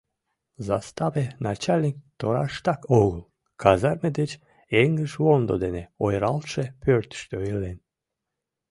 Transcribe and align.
Заставе 0.67 1.25
начальник 1.47 1.95
тораштак 2.19 2.81
огыл, 3.01 3.21
казарме 3.61 4.09
деч 4.19 4.31
эҥыжвондо 4.81 5.53
дене 5.63 5.83
ойыралтше 6.05 6.63
пӧртыштӧ 6.81 7.35
илен. 7.51 7.77